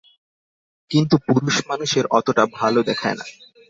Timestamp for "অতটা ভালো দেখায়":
2.11-3.15